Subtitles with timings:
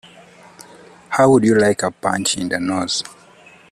[1.09, 3.03] How would you like a punch in the nose?